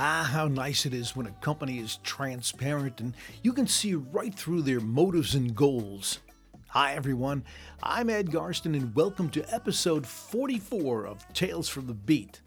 Ah, 0.00 0.30
how 0.32 0.46
nice 0.46 0.86
it 0.86 0.94
is 0.94 1.16
when 1.16 1.26
a 1.26 1.32
company 1.40 1.80
is 1.80 1.98
transparent 2.04 3.00
and 3.00 3.14
you 3.42 3.52
can 3.52 3.66
see 3.66 3.96
right 3.96 4.32
through 4.32 4.62
their 4.62 4.78
motives 4.78 5.34
and 5.34 5.56
goals. 5.56 6.20
Hi, 6.68 6.94
everyone. 6.94 7.42
I'm 7.82 8.08
Ed 8.08 8.30
Garsten, 8.30 8.76
and 8.76 8.94
welcome 8.94 9.28
to 9.30 9.52
episode 9.52 10.06
44 10.06 11.04
of 11.04 11.26
Tales 11.32 11.68
from 11.68 11.88
the 11.88 11.94
Beat. 11.94 12.42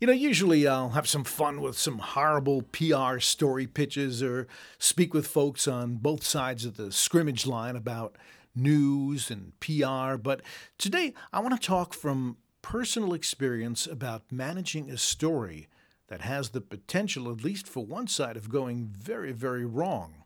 You 0.00 0.08
know, 0.08 0.12
usually 0.12 0.66
I'll 0.66 0.88
have 0.88 1.06
some 1.06 1.22
fun 1.22 1.60
with 1.60 1.78
some 1.78 1.98
horrible 1.98 2.62
PR 2.72 3.20
story 3.20 3.68
pitches 3.68 4.20
or 4.20 4.48
speak 4.80 5.14
with 5.14 5.28
folks 5.28 5.68
on 5.68 5.94
both 5.94 6.24
sides 6.24 6.64
of 6.64 6.76
the 6.76 6.90
scrimmage 6.90 7.46
line 7.46 7.76
about 7.76 8.16
news 8.52 9.30
and 9.30 9.52
PR, 9.60 10.16
but 10.16 10.40
today 10.76 11.14
I 11.32 11.38
want 11.38 11.54
to 11.54 11.64
talk 11.64 11.94
from 11.94 12.38
personal 12.62 13.14
experience 13.14 13.86
about 13.86 14.24
managing 14.32 14.90
a 14.90 14.98
story 14.98 15.68
that 16.08 16.22
has 16.22 16.50
the 16.50 16.60
potential, 16.60 17.30
at 17.30 17.44
least 17.44 17.66
for 17.66 17.84
one 17.84 18.06
side, 18.06 18.36
of 18.36 18.48
going 18.48 18.86
very, 18.86 19.32
very 19.32 19.64
wrong. 19.64 20.24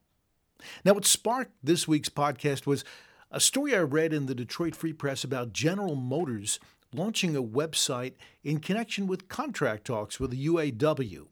Now, 0.84 0.92
what 0.92 1.06
sparked 1.06 1.52
this 1.62 1.88
week's 1.88 2.10
podcast 2.10 2.66
was 2.66 2.84
a 3.30 3.40
story 3.40 3.74
I 3.74 3.80
read 3.80 4.12
in 4.12 4.26
the 4.26 4.34
Detroit 4.34 4.74
Free 4.74 4.92
Press 4.92 5.24
about 5.24 5.52
General 5.52 5.94
Motors 5.94 6.58
launching 6.92 7.36
a 7.36 7.42
website 7.42 8.14
in 8.42 8.58
connection 8.58 9.06
with 9.06 9.28
contract 9.28 9.84
talks 9.84 10.18
with 10.18 10.30
the 10.32 10.46
UAW. 10.46 11.26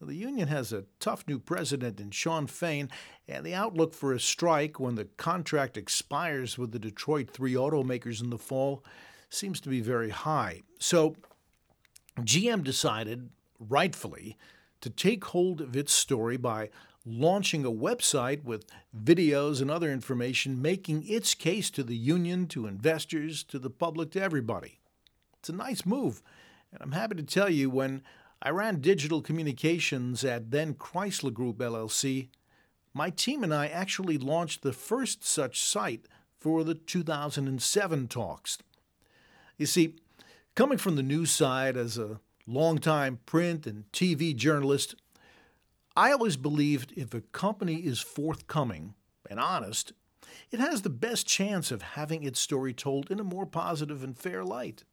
The 0.00 0.14
union 0.14 0.48
has 0.48 0.72
a 0.72 0.84
tough 1.00 1.24
new 1.26 1.38
president 1.38 2.00
in 2.00 2.10
Shawn 2.10 2.46
Fain, 2.46 2.90
and 3.28 3.44
the 3.44 3.54
outlook 3.54 3.94
for 3.94 4.12
a 4.12 4.20
strike 4.20 4.78
when 4.78 4.96
the 4.96 5.04
contract 5.04 5.76
expires 5.76 6.58
with 6.58 6.72
the 6.72 6.78
Detroit 6.78 7.30
three 7.30 7.54
automakers 7.54 8.22
in 8.22 8.30
the 8.30 8.38
fall 8.38 8.84
seems 9.30 9.60
to 9.60 9.68
be 9.68 9.80
very 9.80 10.10
high. 10.10 10.62
So, 10.78 11.16
GM 12.20 12.62
decided 12.62 13.30
rightfully, 13.68 14.36
to 14.80 14.90
take 14.90 15.24
hold 15.26 15.60
of 15.60 15.76
its 15.76 15.92
story 15.92 16.36
by 16.36 16.70
launching 17.06 17.64
a 17.64 17.70
website 17.70 18.44
with 18.44 18.66
videos 18.96 19.60
and 19.60 19.70
other 19.70 19.90
information 19.90 20.62
making 20.62 21.06
its 21.06 21.34
case 21.34 21.70
to 21.70 21.82
the 21.82 21.96
union, 21.96 22.46
to 22.46 22.66
investors, 22.66 23.42
to 23.44 23.58
the 23.58 23.70
public, 23.70 24.10
to 24.12 24.22
everybody. 24.22 24.80
It's 25.38 25.48
a 25.50 25.52
nice 25.52 25.84
move. 25.84 26.22
And 26.72 26.80
I'm 26.82 26.92
happy 26.92 27.14
to 27.16 27.22
tell 27.22 27.50
you 27.50 27.68
when 27.68 28.02
I 28.40 28.50
ran 28.50 28.80
digital 28.80 29.22
communications 29.22 30.24
at 30.24 30.50
then 30.50 30.74
Chrysler 30.74 31.32
Group 31.32 31.58
LLC, 31.58 32.28
my 32.92 33.10
team 33.10 33.42
and 33.42 33.52
I 33.52 33.66
actually 33.66 34.18
launched 34.18 34.62
the 34.62 34.72
first 34.72 35.24
such 35.24 35.60
site 35.60 36.06
for 36.38 36.62
the 36.62 36.74
2007 36.74 38.08
talks. 38.08 38.58
You 39.56 39.66
see, 39.66 39.96
coming 40.54 40.78
from 40.78 40.96
the 40.96 41.02
news 41.02 41.30
side 41.30 41.76
as 41.76 41.98
a 41.98 42.20
longtime 42.46 43.20
print 43.26 43.66
and 43.66 43.84
TV 43.92 44.34
journalist, 44.34 44.94
I 45.96 46.12
always 46.12 46.36
believed 46.36 46.92
if 46.96 47.14
a 47.14 47.20
company 47.20 47.76
is 47.76 48.00
forthcoming 48.00 48.94
and 49.30 49.38
honest, 49.38 49.92
it 50.50 50.60
has 50.60 50.82
the 50.82 50.90
best 50.90 51.26
chance 51.26 51.70
of 51.70 51.82
having 51.82 52.22
its 52.22 52.40
story 52.40 52.74
told 52.74 53.10
in 53.10 53.20
a 53.20 53.24
more 53.24 53.46
positive 53.46 54.02
and 54.02 54.16
fair 54.16 54.44
light. 54.44 54.84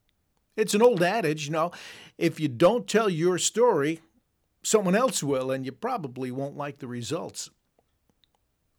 It's 0.56 0.74
an 0.74 0.82
old 0.82 1.02
adage, 1.02 1.46
you 1.46 1.52
know, 1.52 1.72
if 2.18 2.40
you 2.40 2.48
don't 2.48 2.88
tell 2.88 3.10
your 3.10 3.38
story, 3.38 4.02
someone 4.64 4.96
else 4.96 5.24
will, 5.24 5.50
and 5.52 5.66
you 5.66 5.72
probably 5.72 6.30
won't 6.30 6.58
like 6.58 6.80
the 6.80 6.88
results. 6.88 7.50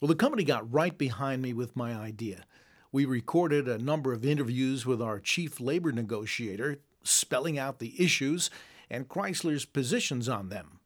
Well, 0.01 0.09
the 0.09 0.15
company 0.15 0.45
got 0.45 0.73
right 0.73 0.97
behind 0.97 1.43
me 1.43 1.53
with 1.53 1.77
my 1.77 1.95
idea. 1.95 2.45
We 2.91 3.05
recorded 3.05 3.69
a 3.69 3.79
number 3.79 4.13
of 4.13 4.25
interviews 4.25 4.85
with 4.85 5.01
our 5.01 5.19
chief 5.19 5.61
labor 5.61 5.93
negotiator, 5.93 6.81
spelling 7.05 7.59
out 7.59 7.79
the 7.79 7.95
issues 8.03 8.51
and 8.91 9.09
Chrysler's 9.09 9.65
positions 9.65 10.29
on 10.29 10.49
them. 10.49 10.81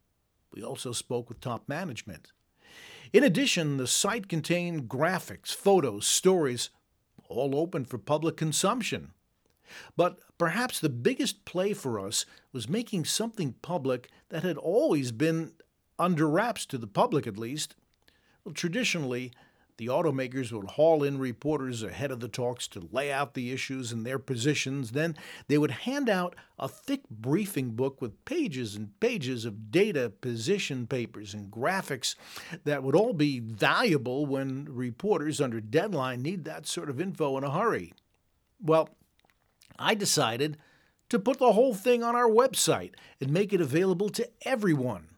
We 0.53 0.63
also 0.63 0.91
spoke 0.91 1.29
with 1.29 1.41
top 1.41 1.67
management. 1.67 2.31
In 3.13 3.23
addition, 3.23 3.77
the 3.77 3.87
site 3.87 4.27
contained 4.27 4.89
graphics, 4.89 5.53
photos, 5.53 6.07
stories, 6.07 6.69
all 7.29 7.55
open 7.55 7.85
for 7.85 7.97
public 7.97 8.37
consumption. 8.37 9.11
But 9.95 10.19
perhaps 10.37 10.79
the 10.79 10.89
biggest 10.89 11.45
play 11.45 11.73
for 11.73 11.99
us 11.99 12.25
was 12.53 12.69
making 12.69 13.05
something 13.05 13.55
public 13.61 14.09
that 14.29 14.43
had 14.43 14.57
always 14.57 15.11
been 15.11 15.53
under 15.99 16.29
wraps 16.29 16.65
to 16.67 16.77
the 16.77 16.87
public, 16.87 17.27
at 17.27 17.37
least. 17.37 17.75
Well, 18.43 18.53
traditionally, 18.53 19.31
the 19.77 19.87
automakers 19.87 20.51
would 20.51 20.71
haul 20.71 21.03
in 21.03 21.19
reporters 21.19 21.83
ahead 21.83 22.11
of 22.11 22.19
the 22.19 22.27
talks 22.27 22.67
to 22.69 22.89
lay 22.91 23.11
out 23.11 23.35
the 23.35 23.51
issues 23.51 23.91
and 23.91 24.05
their 24.05 24.17
positions. 24.17 24.91
Then 24.91 25.15
they 25.47 25.57
would 25.57 25.71
hand 25.71 26.09
out 26.09 26.35
a 26.57 26.67
thick 26.67 27.07
briefing 27.09 27.71
book 27.71 28.01
with 28.01 28.25
pages 28.25 28.75
and 28.75 28.99
pages 28.99 29.45
of 29.45 29.71
data, 29.71 30.09
position 30.09 30.87
papers, 30.87 31.33
and 31.33 31.51
graphics 31.51 32.15
that 32.63 32.81
would 32.81 32.95
all 32.95 33.13
be 33.13 33.39
valuable 33.39 34.25
when 34.25 34.65
reporters 34.69 35.39
under 35.39 35.61
deadline 35.61 36.23
need 36.23 36.43
that 36.45 36.65
sort 36.65 36.89
of 36.89 36.99
info 36.99 37.37
in 37.37 37.43
a 37.43 37.51
hurry. 37.51 37.93
Well, 38.59 38.89
I 39.77 39.93
decided 39.93 40.57
to 41.09 41.19
put 41.19 41.37
the 41.37 41.53
whole 41.53 41.75
thing 41.75 42.03
on 42.03 42.15
our 42.15 42.29
website 42.29 42.93
and 43.21 43.31
make 43.31 43.53
it 43.53 43.61
available 43.61 44.09
to 44.09 44.27
everyone. 44.41 45.09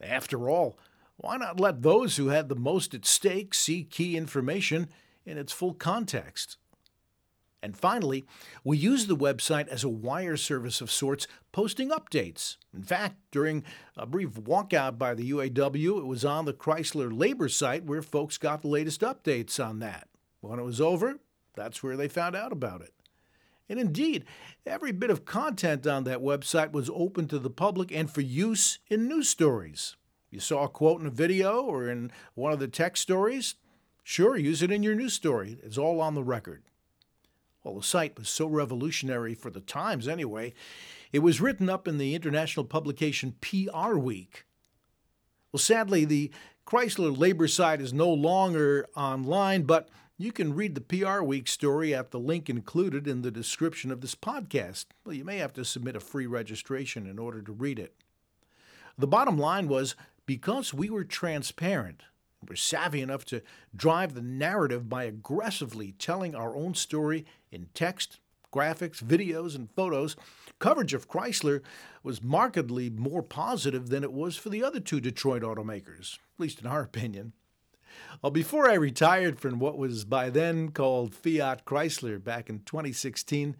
After 0.00 0.50
all, 0.50 0.76
why 1.16 1.36
not 1.36 1.60
let 1.60 1.82
those 1.82 2.16
who 2.16 2.28
had 2.28 2.48
the 2.48 2.56
most 2.56 2.94
at 2.94 3.06
stake 3.06 3.54
see 3.54 3.84
key 3.84 4.16
information 4.16 4.88
in 5.24 5.38
its 5.38 5.52
full 5.52 5.74
context? 5.74 6.58
And 7.62 7.76
finally, 7.76 8.24
we 8.62 8.76
use 8.76 9.06
the 9.06 9.16
website 9.16 9.66
as 9.68 9.82
a 9.82 9.88
wire 9.88 10.36
service 10.36 10.80
of 10.80 10.90
sorts, 10.90 11.26
posting 11.52 11.88
updates. 11.90 12.58
In 12.72 12.82
fact, 12.82 13.16
during 13.32 13.64
a 13.96 14.06
brief 14.06 14.34
walkout 14.34 14.98
by 14.98 15.14
the 15.14 15.30
UAW, 15.32 15.98
it 15.98 16.06
was 16.06 16.24
on 16.24 16.44
the 16.44 16.52
Chrysler 16.52 17.10
labor 17.10 17.48
site 17.48 17.84
where 17.84 18.02
folks 18.02 18.38
got 18.38 18.60
the 18.62 18.68
latest 18.68 19.00
updates 19.00 19.64
on 19.64 19.78
that. 19.80 20.08
When 20.40 20.60
it 20.60 20.64
was 20.64 20.80
over, 20.80 21.18
that's 21.56 21.82
where 21.82 21.96
they 21.96 22.08
found 22.08 22.36
out 22.36 22.52
about 22.52 22.82
it. 22.82 22.92
And 23.68 23.80
indeed, 23.80 24.26
every 24.64 24.92
bit 24.92 25.10
of 25.10 25.24
content 25.24 25.86
on 25.86 26.04
that 26.04 26.20
website 26.20 26.70
was 26.70 26.90
open 26.94 27.26
to 27.28 27.38
the 27.38 27.50
public 27.50 27.90
and 27.90 28.08
for 28.08 28.20
use 28.20 28.78
in 28.88 29.08
news 29.08 29.28
stories. 29.28 29.96
You 30.30 30.40
saw 30.40 30.64
a 30.64 30.68
quote 30.68 31.00
in 31.00 31.06
a 31.06 31.10
video 31.10 31.62
or 31.62 31.88
in 31.88 32.10
one 32.34 32.52
of 32.52 32.58
the 32.58 32.68
text 32.68 33.02
stories? 33.02 33.54
Sure, 34.02 34.36
use 34.36 34.62
it 34.62 34.70
in 34.70 34.82
your 34.82 34.94
news 34.94 35.14
story. 35.14 35.58
It's 35.62 35.78
all 35.78 36.00
on 36.00 36.14
the 36.14 36.22
record. 36.22 36.62
Well, 37.64 37.74
the 37.74 37.82
site 37.82 38.16
was 38.16 38.28
so 38.28 38.46
revolutionary 38.46 39.34
for 39.34 39.50
the 39.50 39.60
times 39.60 40.06
anyway, 40.06 40.54
it 41.12 41.18
was 41.20 41.40
written 41.40 41.68
up 41.68 41.88
in 41.88 41.98
the 41.98 42.14
international 42.14 42.64
publication 42.64 43.34
PR 43.40 43.96
Week. 43.96 44.44
Well, 45.52 45.58
sadly, 45.58 46.04
the 46.04 46.30
Chrysler 46.66 47.16
labor 47.16 47.48
site 47.48 47.80
is 47.80 47.92
no 47.92 48.08
longer 48.08 48.86
online, 48.96 49.62
but 49.62 49.88
you 50.18 50.32
can 50.32 50.54
read 50.54 50.74
the 50.74 50.80
PR 50.80 51.22
Week 51.22 51.48
story 51.48 51.94
at 51.94 52.10
the 52.10 52.18
link 52.18 52.48
included 52.48 53.06
in 53.06 53.22
the 53.22 53.30
description 53.30 53.90
of 53.90 54.00
this 54.00 54.14
podcast. 54.14 54.86
Well, 55.04 55.14
you 55.14 55.24
may 55.24 55.38
have 55.38 55.52
to 55.54 55.64
submit 55.64 55.96
a 55.96 56.00
free 56.00 56.26
registration 56.26 57.06
in 57.06 57.18
order 57.18 57.42
to 57.42 57.52
read 57.52 57.78
it. 57.78 57.94
The 58.98 59.06
bottom 59.06 59.38
line 59.38 59.68
was 59.68 59.94
because 60.26 60.74
we 60.74 60.90
were 60.90 61.04
transparent, 61.04 62.02
and 62.40 62.50
were 62.50 62.56
savvy 62.56 63.00
enough 63.00 63.24
to 63.26 63.42
drive 63.74 64.14
the 64.14 64.22
narrative 64.22 64.88
by 64.88 65.04
aggressively 65.04 65.92
telling 65.92 66.34
our 66.34 66.56
own 66.56 66.74
story 66.74 67.24
in 67.50 67.68
text, 67.72 68.18
graphics, 68.52 69.02
videos, 69.02 69.54
and 69.54 69.70
photos, 69.70 70.16
coverage 70.58 70.94
of 70.94 71.08
Chrysler 71.08 71.62
was 72.02 72.22
markedly 72.22 72.90
more 72.90 73.22
positive 73.22 73.88
than 73.88 74.02
it 74.02 74.12
was 74.12 74.36
for 74.36 74.48
the 74.48 74.64
other 74.64 74.80
two 74.80 75.00
Detroit 75.00 75.42
automakers, 75.42 76.14
at 76.14 76.40
least 76.40 76.60
in 76.60 76.66
our 76.66 76.82
opinion. 76.82 77.32
Well, 78.22 78.32
before 78.32 78.68
I 78.68 78.74
retired 78.74 79.40
from 79.40 79.58
what 79.58 79.78
was 79.78 80.04
by 80.04 80.30
then 80.30 80.70
called 80.70 81.14
Fiat 81.14 81.64
Chrysler 81.64 82.22
back 82.22 82.48
in 82.48 82.60
2016, 82.60 83.56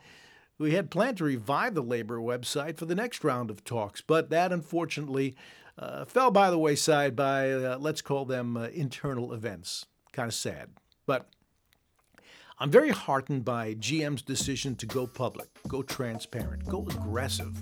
we 0.59 0.73
had 0.73 0.91
planned 0.91 1.19
to 1.19 1.25
revive 1.25 1.75
the 1.75 1.83
labor 1.83 2.19
website 2.19 2.79
for 2.79 2.87
the 2.87 2.95
next 2.95 3.25
round 3.25 3.51
of 3.51 3.65
talks, 3.65 4.01
but 4.01 4.31
that 4.31 4.53
unfortunately 4.53 5.37
uh, 5.79 6.05
fell 6.05 6.31
by 6.31 6.51
the 6.51 6.59
wayside 6.59 7.15
by, 7.15 7.51
uh, 7.51 7.79
let's 7.79 8.03
call 8.03 8.25
them 8.25 8.57
uh, 8.57 8.69
internal 8.69 9.33
events. 9.33 9.87
Kind 10.13 10.29
of 10.29 10.35
sad. 10.35 10.71
But 11.07 11.29
I'm 12.59 12.71
very 12.71 12.91
heartened 12.91 13.45
by 13.45 13.75
GM's 13.75 14.23
decision 14.23 14.77
to 14.77 14.87
go 14.87 15.07
public, 15.07 15.49
go 15.69 15.83
transparent, 15.83 16.65
go 16.67 16.87
aggressive 16.89 17.55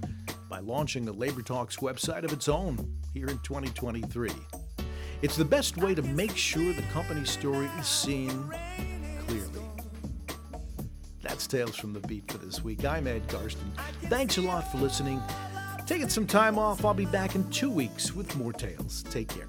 by 0.49 0.61
launching 0.61 1.09
a 1.09 1.13
Labor 1.13 1.43
Talks 1.43 1.79
website 1.79 2.23
of 2.23 2.33
its 2.33 2.49
own 2.49 2.97
here 3.13 3.27
in 3.27 3.39
2023. 3.41 4.31
It's 5.23 5.37
the 5.37 5.45
best 5.45 5.77
way 5.79 5.95
to 5.95 6.03
make 6.03 6.37
sure 6.37 6.73
the 6.73 6.83
company's 6.93 7.31
story 7.31 7.67
is 7.81 7.87
seen 7.87 8.53
clearly. 9.27 9.63
That's 11.23 11.47
Tales 11.47 11.75
from 11.75 11.93
the 11.93 12.01
Beat 12.01 12.31
for 12.31 12.39
this 12.39 12.63
week. 12.63 12.85
I'm 12.85 13.07
Ed 13.07 13.27
Garsten. 13.29 13.73
Thanks 14.05 14.37
a 14.37 14.43
lot 14.43 14.71
for 14.71 14.79
listening. 14.79 15.21
Taking 15.87 16.09
some 16.09 16.27
time 16.27 16.59
off, 16.59 16.85
I'll 16.85 16.95
be 16.95 17.05
back 17.05 17.35
in 17.35 17.49
two 17.51 17.71
weeks 17.71 18.15
with 18.15 18.35
more 18.37 18.53
tales. 18.53 19.03
Take 19.11 19.29
care. 19.29 19.49